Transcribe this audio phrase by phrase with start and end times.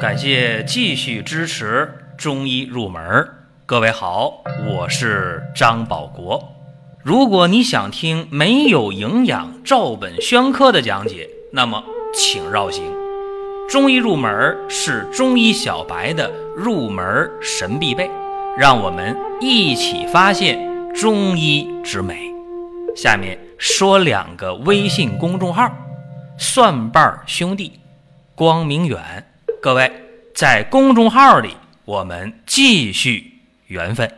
[0.00, 3.26] 感谢继续支持中医入门。
[3.64, 6.52] 各位好，我是张保国。
[7.02, 11.82] 如果你想听没有营养、照本宣科的讲解，那么
[12.12, 12.84] 请绕行。
[13.70, 18.10] 中医入门是中医小白的入门神必备，
[18.58, 20.58] 让我们一起发现
[20.94, 22.30] 中医之美。
[22.94, 25.72] 下面说两个微信公众号：
[26.36, 27.80] 蒜瓣兄弟、
[28.34, 29.24] 光明远。
[29.66, 29.90] 各位
[30.32, 33.32] 在公众号里，我们继续。
[33.66, 34.08] 缘分。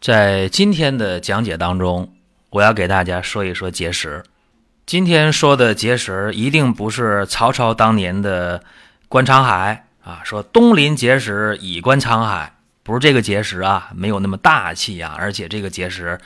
[0.00, 2.12] 在今天的讲解当中，
[2.50, 4.24] 我要给大家说一说结石。
[4.86, 8.60] 今天说的结石，一定不是曹操当年的
[9.06, 16.18] 观沧海啊，说东临碣石，以观沧海，不是这个结石啊，没有那么大气啊，而且这个结石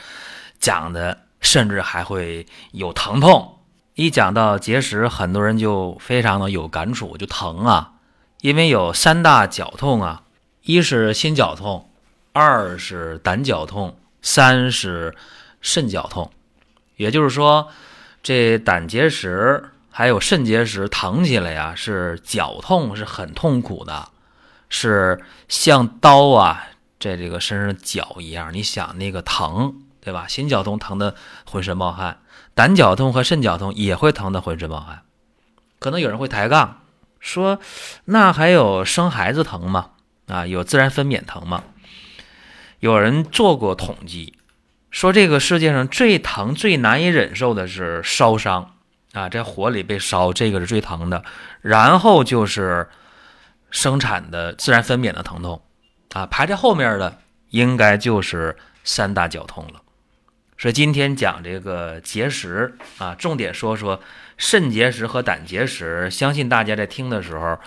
[0.59, 3.59] 讲的甚至还会有疼痛。
[3.95, 7.93] 一讲到结石，很多人就非常的有感触，就疼啊，
[8.41, 10.23] 因为有三大绞痛啊，
[10.63, 11.87] 一是心绞痛，
[12.31, 15.15] 二是胆绞痛，三是
[15.61, 16.31] 肾绞痛。
[16.95, 17.67] 也就是说，
[18.23, 24.09] 这胆结石还有肾结石疼起来呀，是绞痛，是很痛苦的，
[24.69, 26.65] 是像刀啊，
[26.99, 28.51] 在这个身上绞一样。
[28.51, 30.27] 你想那个疼，对吧？
[30.27, 31.13] 心绞痛疼的
[31.45, 32.17] 浑身冒汗。
[32.55, 35.01] 胆绞痛和肾绞痛也会疼得浑身冒汗，
[35.79, 36.81] 可能有人会抬杠
[37.19, 37.59] 说
[38.05, 39.91] ：“那还有生孩子疼吗？
[40.27, 41.63] 啊，有自然分娩疼吗？”
[42.79, 44.33] 有人做过统计，
[44.91, 48.75] 说这个世界上最疼、最难以忍受的是烧伤
[49.13, 51.23] 啊，在火里被烧，这个是最疼的。
[51.61, 52.89] 然后就是
[53.71, 55.61] 生产的自然分娩的疼痛
[56.11, 57.17] 啊，排在后面的
[57.51, 59.81] 应该就是三大绞痛了。
[60.55, 63.99] 说今天讲这个结石啊，重点说说
[64.37, 67.59] 肾结石和胆结石，相信大家在听的时候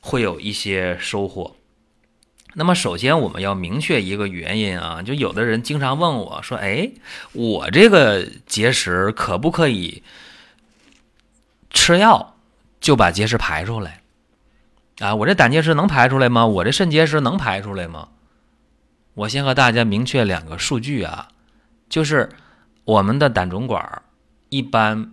[0.00, 1.56] 会有一些收获。
[2.54, 6.90] 那么首先我们要明确一个原因啊，就有的人经常问我说：“哎，
[7.32, 10.02] 我这个结石可不可以
[11.70, 12.36] 吃药
[12.80, 14.00] 就把结石排出来？
[15.00, 16.46] 啊，我这胆结石能排出来吗？
[16.46, 18.08] 我这肾结石能排出来吗？”
[19.14, 21.28] 我先和大家明确两个数据啊。
[21.88, 22.28] 就是
[22.84, 24.02] 我们的胆总管
[24.48, 25.12] 一般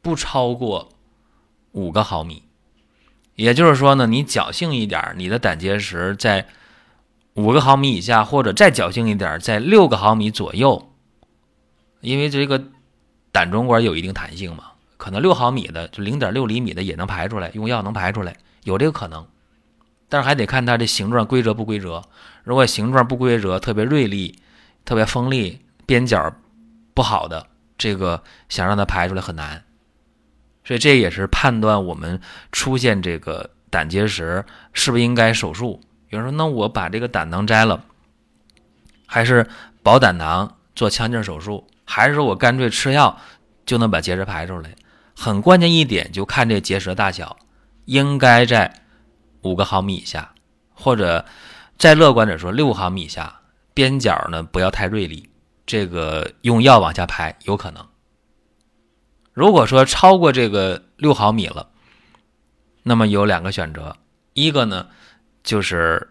[0.00, 0.90] 不超过
[1.72, 2.42] 五个毫米，
[3.34, 6.46] 也就是说呢，你侥幸一点，你的胆结石在
[7.34, 10.90] 五个毫米以下，或者再侥幸一点，在六个毫米左右。
[12.00, 12.62] 因为这个
[13.30, 19.26] 胆总管有一定弹性嘛，可能六毫米的就零点六厘米的也能排出来，用药能排出来，有这个可能。
[20.08, 22.02] 但是还得看它的形状规则不规则，
[22.44, 24.38] 如果形状不规则，特别锐利，
[24.84, 25.60] 特别锋利。
[25.86, 26.34] 边角
[26.94, 27.46] 不好的
[27.78, 29.64] 这个想让它排出来很难，
[30.64, 32.20] 所以这也是判断我们
[32.50, 35.80] 出现这个胆结石是不是应该手术。
[36.10, 37.84] 有人说，那我把这个胆囊摘了，
[39.06, 39.48] 还是
[39.82, 43.18] 保胆囊做腔镜手术，还是说我干脆吃药
[43.64, 44.74] 就能把结石排出来？
[45.14, 47.36] 很关键一点就看这结石的大小，
[47.86, 48.82] 应该在
[49.40, 50.32] 五个毫米以下，
[50.74, 51.24] 或者
[51.78, 53.40] 再乐观点说六毫米以下，
[53.72, 55.28] 边角呢不要太锐利。
[55.66, 57.86] 这个用药往下排有可能。
[59.32, 61.70] 如果说超过这个六毫米了，
[62.82, 63.96] 那么有两个选择，
[64.34, 64.88] 一个呢
[65.42, 66.10] 就是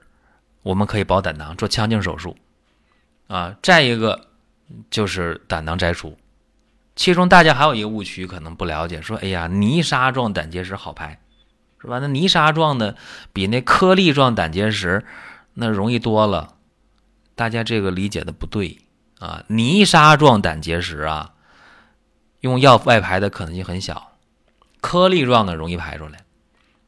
[0.64, 2.36] 我们可以保胆囊做腔镜手术，
[3.28, 4.28] 啊，再一个
[4.90, 6.18] 就是胆囊摘除。
[6.96, 11.20] 其中大家还有一个误区，可能不了解，说哎呀，泥沙状胆结石好排，
[11.80, 12.00] 是吧？
[12.00, 12.96] 那泥沙状的
[13.32, 15.06] 比那颗粒状胆结石
[15.54, 16.56] 那容易多了，
[17.36, 18.80] 大家这个理解的不对。
[19.22, 21.34] 啊，泥沙状胆结石啊，
[22.40, 24.14] 用药外排的可能性很小，
[24.82, 26.22] 颗粒状的容易排出来。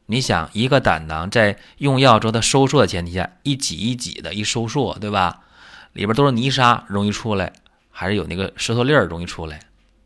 [0.06, 5.42] 你想，一个胆囊在用药之后它收缩的前提下，一挤一挤的，一收缩，对吧？
[5.92, 7.52] 里边都是泥沙，容易出来，
[7.88, 9.60] 还是有那个石头粒儿容易出来。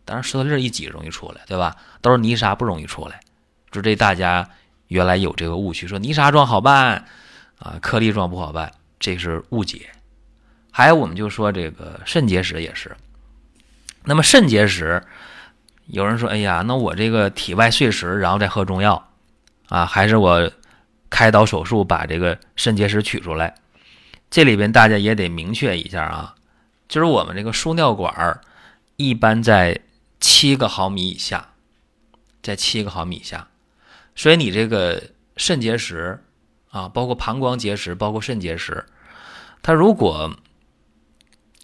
[0.05, 1.75] 当然，石头粒儿一挤容易出来，对吧？
[2.03, 3.19] 都是泥沙不容易出来。
[3.71, 4.47] 就这大家
[4.89, 7.07] 原来有这个误区，说泥沙状好办
[7.59, 8.71] 啊，颗粒状不好办，
[9.01, 9.91] 这是误解。
[10.71, 12.97] 还有，我们就说这个肾结石也是。
[14.05, 15.03] 那么肾结石，
[15.87, 19.11] 有人说：“哎呀，那我这个体外碎石，然后再喝中药
[19.69, 20.51] 啊，还是我
[21.11, 23.55] 开刀手术把这个肾结石取出来？”
[24.31, 26.35] 这里边大家也得明确一下啊，
[26.89, 28.41] 就是我们这个输尿管
[28.97, 29.81] 一般在
[30.21, 31.53] 七个毫米以下，
[32.43, 33.49] 在七个毫米以下，
[34.15, 35.03] 所以你这个
[35.37, 36.23] 肾结石
[36.71, 38.85] 啊，包括膀胱结石，包括肾结石，
[39.63, 40.31] 它如果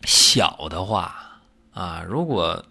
[0.05, 1.41] 小的话
[1.73, 2.65] 啊，如果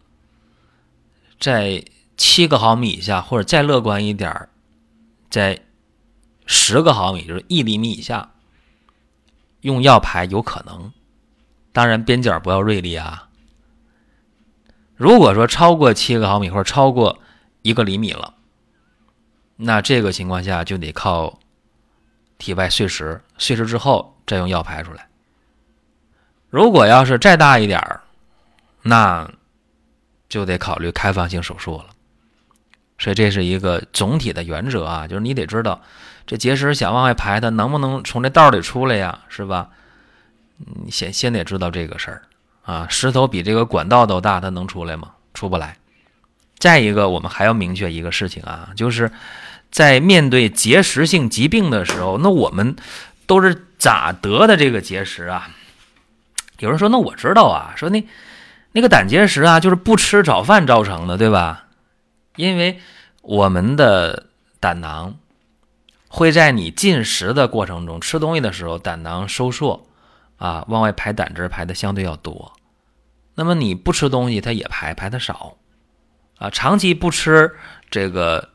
[1.40, 1.84] 在
[2.16, 4.50] 七个毫米以下，或者再乐观一点儿，
[5.30, 5.62] 在
[6.46, 8.32] 十个毫米，就是一厘米以下，
[9.62, 10.94] 用药排有可能。
[11.72, 13.30] 当然边角不要锐利啊。
[14.96, 17.20] 如果说超过七个毫米或者超过
[17.64, 18.36] 一个厘米了，
[19.56, 21.40] 那这个情况下就得靠
[22.38, 25.10] 体外碎石，碎石之后再用药排出来。
[26.54, 28.02] 如果要是再大一点儿，
[28.84, 29.28] 那
[30.30, 31.86] 就得考虑开放性手术了。
[33.00, 35.82] 所以这是一个总体的原则啊，就是你得知道
[36.28, 39.18] 这结石想往外排，它能不能从这道里出来呀？
[39.30, 39.70] 是吧？
[40.86, 42.22] 你先先得知道这个事儿
[42.62, 42.86] 啊。
[42.88, 45.10] 石头比这个管道都大，它能出来吗？
[45.34, 45.76] 出不来。
[46.60, 49.12] 再一个，我们还要明确一个事情啊，就是
[49.72, 52.76] 在面对结石性疾病的时候，那我们
[53.26, 55.50] 都是咋得的这个结石啊？
[56.64, 58.08] 有人说，那我知道啊，说那
[58.72, 61.66] 那个胆结石啊，就是不吃早饭造成的，对吧？
[62.38, 62.80] 因为
[63.22, 64.28] 我们的
[64.62, 65.16] 胆囊
[66.08, 69.86] 会在你进食的过程中吃东西的时候，胆囊收缩
[70.38, 72.54] 啊，往外排胆汁排的相对要多。
[73.36, 75.58] 那么你不吃东西，它也排排的少
[76.38, 76.50] 啊。
[76.50, 77.54] 长期不吃
[77.92, 78.48] 这个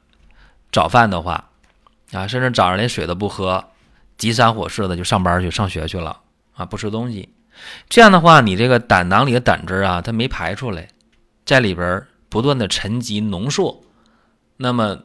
[0.73, 1.51] 早饭的话
[2.13, 3.63] 啊，甚至早上连水都不喝，
[4.17, 6.21] 急三火四的就上班去上学去了
[6.55, 7.29] 啊，不吃东西，
[7.89, 10.89] 这样的话，你这个胆囊里的胆汁啊，它没排出来，
[11.45, 12.07] 在里边。
[12.31, 13.83] 不断的沉积浓缩，
[14.59, 14.99] 那么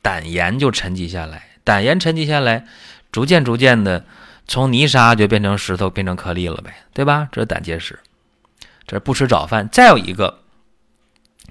[0.00, 2.68] 胆盐就沉积下来，胆盐沉积下来，
[3.10, 4.04] 逐渐逐渐的
[4.46, 7.28] 从泥沙就变成石头，变成颗粒了呗，对吧？
[7.32, 7.98] 这是胆结石，
[8.86, 9.68] 这是不吃早饭。
[9.72, 10.38] 再有一个，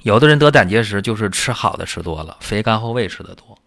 [0.04, 3.60] 有的人得胆结石就是吃好的吃多了，肥甘厚味吃的多，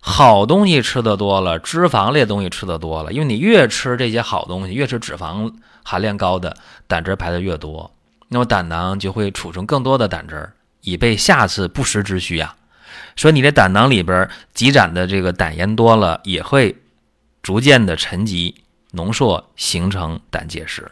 [0.00, 5.52] 好东西吃的多了，脂肪类东西吃的多了，因为你越吃这些好东西，越吃脂肪
[5.84, 6.56] 含量高的，
[6.86, 7.92] 胆汁排的越多。
[8.28, 10.52] 那么胆囊就会储存更多的胆汁儿，
[10.82, 12.54] 以备下次不时之需呀。
[13.16, 16.76] 所以你的胆囊里边积攒的这个胆盐多了，也会
[17.42, 18.54] 逐渐的沉积
[18.92, 20.90] 浓缩，形成胆结石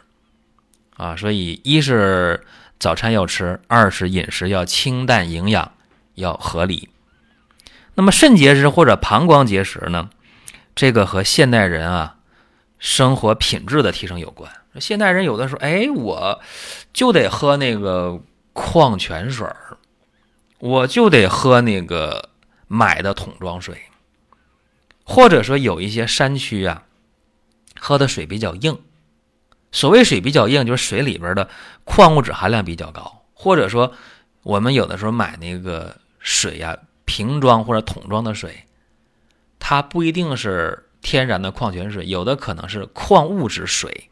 [0.97, 1.15] 啊。
[1.15, 2.45] 所以一是
[2.77, 5.71] 早餐要吃，二是饮食要清淡，营养
[6.15, 6.89] 要合理。
[7.99, 10.09] 那么肾结石或者膀胱结石呢？
[10.73, 12.15] 这个和现代人啊
[12.77, 14.49] 生活品质的提升有关。
[14.79, 16.41] 现代人有的时候，哎，我
[16.93, 18.21] 就得喝那个
[18.53, 19.77] 矿泉水儿，
[20.59, 22.29] 我就得喝那个
[22.69, 23.77] 买的桶装水，
[25.03, 26.83] 或者说有一些山区啊，
[27.77, 28.79] 喝的水比较硬。
[29.73, 31.49] 所谓水比较硬，就是水里边的
[31.83, 33.91] 矿物质含量比较高，或者说
[34.43, 36.77] 我们有的时候买那个水呀，
[37.09, 38.65] 瓶装或者桶装的水，
[39.57, 44.11] 它不一定是天然的矿泉水，有的可能是矿物质水。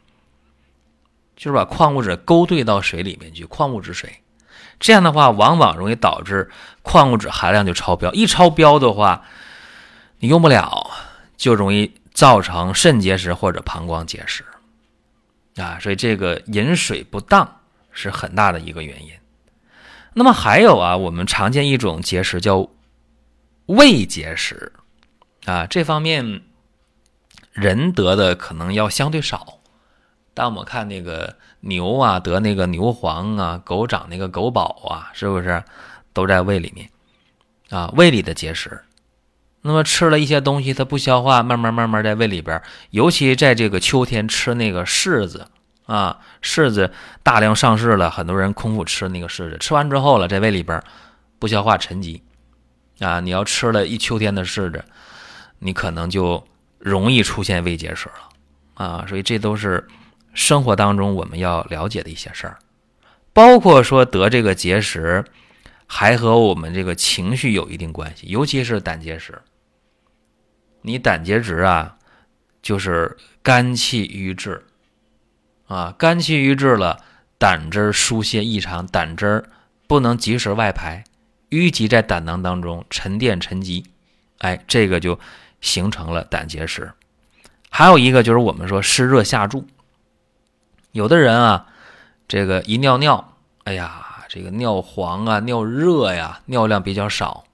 [1.36, 4.24] 就是把矿物质勾兑到水里面去，矿物质水，
[4.80, 6.50] 这样的话往往容易导致
[6.82, 8.12] 矿物质含量就超标。
[8.12, 9.22] 一超标的话，
[10.18, 10.90] 你用不了，
[11.36, 14.44] 就容易造成肾结石或者膀胱结石
[15.54, 15.78] 啊。
[15.78, 17.60] 所以这个饮水不当
[17.92, 19.12] 是很大的一个原因。
[20.14, 22.68] 那么还有啊，我们常见一种结石叫
[23.68, 24.72] 胃结石
[25.46, 26.42] 啊，这方面
[27.52, 29.60] 人得的可能要相对少。
[30.34, 35.62] 但我们看那个牛啊得那个牛黄啊，狗长那个狗宝啊，是不是？
[36.12, 36.88] 都在胃里面。
[37.70, 37.92] 啊？
[37.96, 38.80] 胃里的结石，
[39.60, 45.48] 那么吃了一些东西它不消化，慢慢慢慢在胃里边，尤其在这个秋天吃那个柿子
[45.84, 46.90] 啊，柿子
[47.22, 50.82] 大量上市了，很多人空腹吃那个柿子，吃完之后了，在胃里边
[51.38, 52.22] 不消化沉积。
[53.00, 54.84] 啊，你要吃了一秋天的柿子，
[55.58, 56.46] 你可能就
[56.78, 58.28] 容易出现胃结石了
[58.74, 59.86] 啊，所以这都是。
[60.34, 62.58] 生活当中我们要了解的一些事儿，
[63.32, 65.24] 包括说得这个结石，
[65.84, 69.36] 还和我们这个情绪有一定关系，尤其是胆结石。
[70.82, 71.96] 你胆结石啊，
[72.62, 74.64] 就是肝气郁滞
[75.66, 77.02] 啊，肝气郁滞了，
[77.36, 79.44] 胆汁疏泄异常，胆汁
[79.88, 81.02] 不能及时外排，
[81.50, 83.84] 淤积在胆囊当中沉淀沉积，
[84.38, 85.18] 哎，这个就
[85.60, 86.92] 形成了胆结石。
[87.70, 89.66] 还有一个就是我们说湿热下注。
[90.92, 91.66] 有的人啊，
[92.26, 97.44] 这个一尿尿，哎呀，这个尿黄啊，尿热呀，尿量比较少，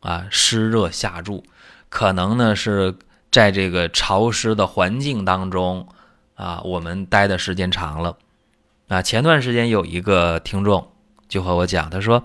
[0.00, 1.44] 啊，湿热下注，
[1.88, 2.96] 可能呢是
[3.30, 5.88] 在这个潮湿的环境当中
[6.34, 8.16] 啊，我们待的时间长了，
[8.88, 10.90] 啊，前段时间有一个听众
[11.28, 12.22] 就和我讲，他说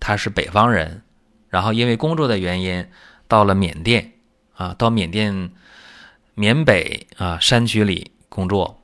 [0.00, 1.02] 他是北方人，
[1.48, 2.86] 然后因为工作的原因
[3.26, 4.12] 到了缅甸
[4.54, 5.50] 啊，到缅甸
[6.34, 8.74] 缅北啊山区里工作。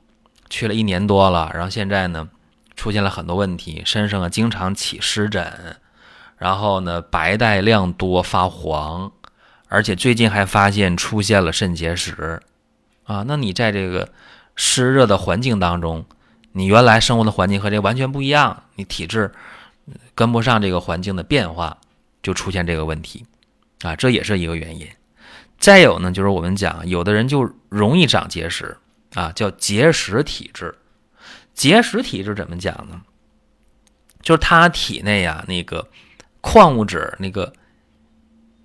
[0.47, 2.29] 去了一年多了，然后现在呢，
[2.75, 5.75] 出现了很多问题，身上啊经常起湿疹，
[6.37, 9.11] 然后呢白带量多发黄，
[9.67, 12.43] 而且最近还发现出现了肾结石
[13.05, 13.23] 啊。
[13.27, 14.09] 那你在这个
[14.55, 16.05] 湿热的环境当中，
[16.51, 19.33] 你原来生活的环境和这完全不一样，你体质
[20.13, 21.77] 跟不上这个环境的变化，
[22.23, 23.25] 就出现这个问题
[23.81, 24.87] 啊，这也是一个原因。
[25.57, 28.77] 再有呢，就是我们讲有的人就容易长结石
[29.13, 30.75] 啊，叫结石体质。
[31.53, 33.01] 结石体质怎么讲呢？
[34.21, 35.87] 就是他体内呀那个
[36.41, 37.53] 矿物质那个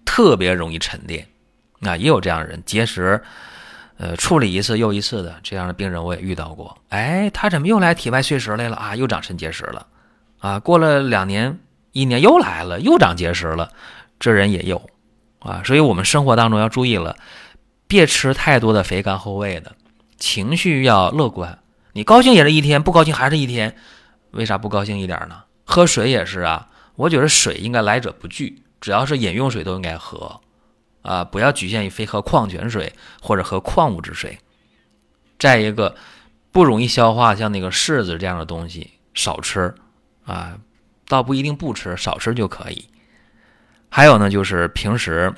[0.04, 1.28] 特别容易沉淀
[1.82, 3.22] 啊，也有这样的人结石，
[3.98, 6.76] 呃，处理一次又一次的这样的病人我也遇到过。
[6.88, 8.96] 哎，他怎么又来体外碎石来了啊？
[8.96, 9.86] 又长肾结石了
[10.40, 10.58] 啊？
[10.58, 11.60] 过了两年
[11.92, 13.70] 一年又来了，又长结石了，
[14.18, 14.90] 这人也有
[15.38, 15.62] 啊。
[15.64, 17.16] 所以我们生活当中要注意了，
[17.86, 19.76] 别吃太多的肥甘厚味的，
[20.18, 21.58] 情绪要乐观。
[21.92, 23.76] 你高兴也是一天，不高兴还是一天，
[24.32, 25.42] 为啥不高兴一点呢？
[25.64, 30.40] 喝水也是啊，我觉得水应该来者不拒，只要是饮用水都应该喝，
[31.02, 34.38] 啊，不要局限于非喝矿泉水或者喝矿物质水。
[35.38, 35.96] 再一个，
[36.52, 39.74] 不容易消化，像那个柿子这样的东西少吃，
[40.24, 40.58] 啊，
[41.06, 42.88] 倒不一定不吃，少吃就可以。
[43.88, 45.32] 还有呢，就是平时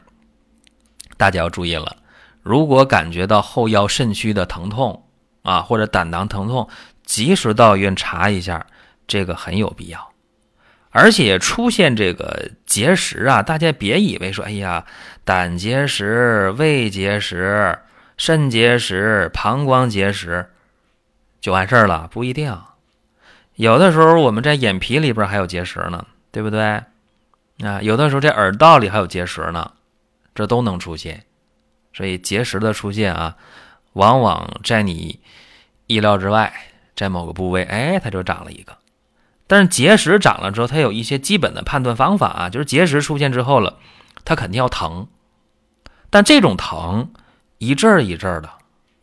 [1.17, 1.97] 大家要注意了，
[2.43, 5.03] 如果感觉到后腰肾虚的疼痛。
[5.43, 6.69] 啊，或者胆囊疼痛，
[7.05, 8.65] 及时到医院查一下，
[9.09, 10.12] 这个很有必要。
[10.91, 14.87] 而且出现这个结石啊，大家别以为说，哎呀，
[15.25, 17.77] 胆结石、胃结石、
[18.17, 20.49] 肾结石、膀胱结石
[21.41, 22.57] 就完事儿了，不一定。
[23.62, 26.83] 有的时候我们在眼皮里边还有结石呢，对不对？
[27.62, 29.71] 啊，有的时候这耳道里还有结石呢，
[30.35, 31.23] 这都能出现。
[31.92, 33.37] 所以结石的出现啊。
[33.92, 35.21] 往往在你
[35.87, 36.52] 意料之外，
[36.97, 38.76] 在某个部位，哎，它就长了一个。
[39.47, 43.78] 但是结石长了之后，它有一些基本的判断方法啊，就是结石出现之后了，
[44.25, 45.07] 它肯定要疼。
[46.11, 47.12] 但这种疼
[47.59, 48.50] 一阵儿一阵儿的，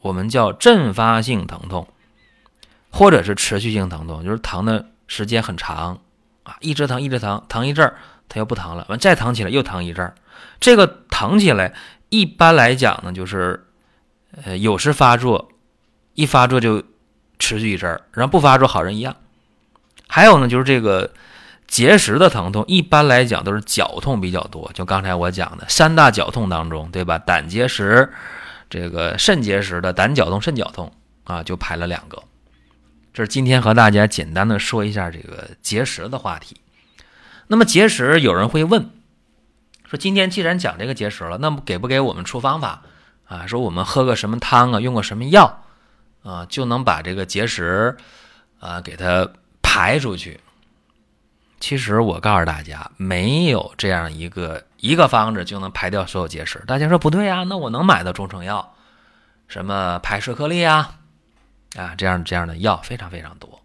[0.01, 1.87] 我们叫阵发性疼痛，
[2.89, 5.99] 或者是持续性疼痛，就是疼的时间很长
[6.43, 7.95] 啊，一直疼一直疼，疼一阵儿
[8.27, 10.15] 它又不疼了，完再疼起来又疼一阵儿。
[10.59, 11.73] 这个疼起来，
[12.09, 13.65] 一般来讲呢，就是。
[14.45, 15.49] 呃，有时发作，
[16.13, 16.83] 一发作就
[17.39, 19.15] 持续一阵儿，然后不发作，好人一样。
[20.07, 21.11] 还有呢，就是这个
[21.67, 24.69] 结石的疼痛，一般来讲都是绞痛比较多。
[24.75, 27.17] 就刚才我讲的三大绞痛当中，对吧？
[27.17, 28.07] 胆结石、
[28.69, 30.93] 这个肾结石的胆绞痛、肾绞痛
[31.23, 32.21] 啊，就排了两个。
[33.13, 36.59] 这是今天和大家简单的说一下这个结石的话题。
[37.47, 38.89] 那么结石，有人会问
[39.89, 42.83] 说，今天既然讲这个结石了，那么给不给我们出方法？
[43.25, 45.63] 啊，说我们喝个什么汤啊，用个什么药
[46.23, 47.97] 啊，就能把这个结石
[48.59, 49.27] 啊给它
[49.61, 50.39] 排出去。
[51.59, 56.63] 其实我告诉大家，没有这样一个一个方子就能排掉所有结石。
[56.65, 57.43] 大家说不对呀？
[57.43, 58.75] 那我能买到中成药，
[59.47, 60.98] 什么排石颗粒啊，
[61.75, 63.61] 啊这样这样的药非常非常多。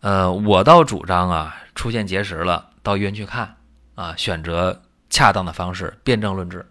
[0.00, 3.56] 呃，我倒主张啊，出现结石了，到医院去看
[3.94, 6.66] 啊，选择恰当的方式，辨证论治。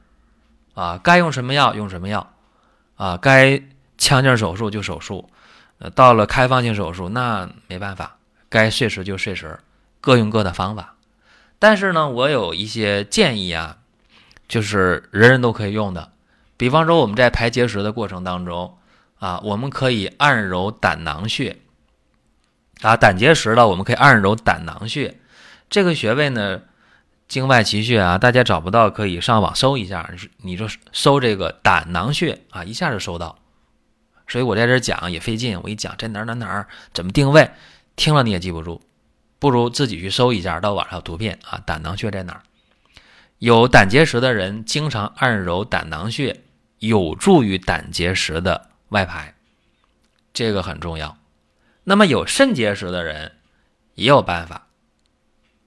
[0.75, 2.31] 啊，该用什么药用什么药，
[2.95, 3.61] 啊，该
[3.97, 5.29] 腔镜手术就手术，
[5.79, 8.15] 呃，到了开放性手术那没办法，
[8.47, 9.59] 该碎石就碎石，
[9.99, 10.95] 各用各的方法。
[11.57, 13.77] 但是呢，我有一些建议啊，
[14.47, 16.13] 就是人人都可以用的。
[16.55, 18.77] 比方说我们在排结石的过程当中
[19.19, 21.57] 啊，我们可以按揉胆囊穴，
[22.81, 25.19] 啊，胆结石了，我们可以按揉胆囊穴，
[25.69, 26.61] 这个穴位呢。
[27.27, 33.37] 经外奇穴啊，大家找不到可以上网搜一下，你就搜这个胆囊穴啊，一下就搜到。
[34.27, 37.51] 所以我在这讲也费劲，我一讲在哪儿哪儿哪儿怎么定位，
[37.95, 38.81] 听了你也记不住，
[39.37, 42.41] 不如自己去搜一下，到网上有图片啊，胆囊穴在哪儿？
[43.37, 46.41] 有胆结石的人经常按揉胆囊穴，
[46.79, 49.33] 有助于胆结石的外排，
[50.33, 51.17] 这个很重要。
[51.83, 53.37] 那么有肾结石的人
[53.95, 54.67] 也有办法。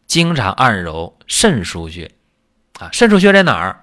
[0.07, 2.11] 经常按揉肾腧穴，
[2.79, 3.83] 啊，肾腧穴在哪儿？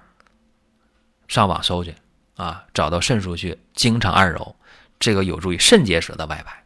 [1.26, 1.94] 上网搜去，
[2.36, 4.54] 啊，找到肾腧穴，经常按揉，
[5.00, 6.64] 这个有助于肾结石的外排。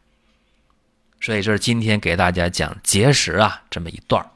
[1.21, 4.27] 所以这是今天给大家讲结石啊这么一段，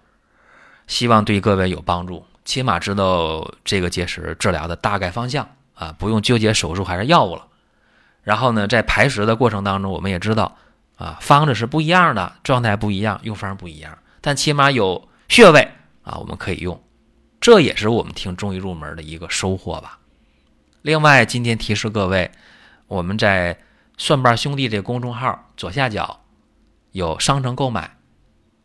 [0.87, 7.47] 希望对各位有帮助，起码知道这个结石治疗的大概方向啊，不用纠结手术还是药物了。
[8.29, 10.59] 然后呢，在排石的过程当中，我们也知道
[10.97, 15.09] 啊，方子是不一样的，状态不一样，用方不一样，但起码有。
[15.29, 15.71] 穴位
[16.05, 16.83] 啊，我们可以用，
[17.39, 19.99] 这也是我们听中医入门的一个收获吧。
[20.81, 22.31] 另外，今天提示各位，
[22.87, 23.59] 我们在
[23.99, 26.21] 蒜瓣兄弟这公众号左下角
[26.93, 27.99] 有商城购买，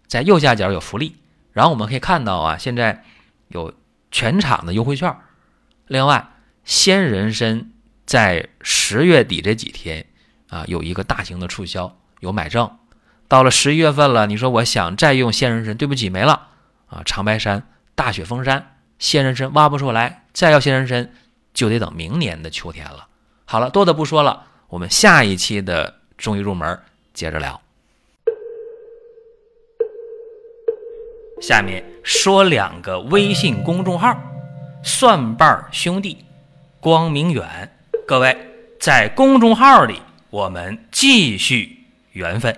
[0.08, 1.18] 在右下角有福利
[1.52, 3.04] 然后我们可以看到啊，现在
[3.50, 3.74] 有
[4.10, 5.14] 全场的优惠券。
[5.88, 6.30] 另外，
[6.64, 7.73] 鲜人参
[8.14, 10.06] 在十月底这几天
[10.48, 12.70] 啊，有一个大型的促销，有买证。
[13.28, 16.50] 到了十一月份了，你说我想再用鲜人参，对不起，没了
[16.86, 17.02] 啊！
[17.06, 21.12] 长白山、大雪封山，鲜人参挖不出来，再要鲜人参
[21.56, 23.08] 就得等明年的秋天了。
[23.46, 26.80] 好了，多的不说了，我们下一期的中医入门
[27.16, 27.60] 接着聊。
[31.42, 34.16] 下面说两个微信公众号：
[34.84, 36.24] 蒜瓣兄弟、
[36.80, 37.73] 光明远。
[38.06, 38.36] 各位
[38.82, 42.54] 在公众号里，我们继续缘分。